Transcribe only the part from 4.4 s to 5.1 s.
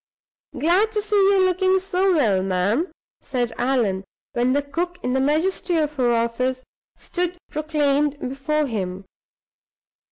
the cook,